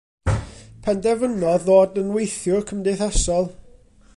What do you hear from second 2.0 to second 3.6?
yn weithiwr cymdeithasol.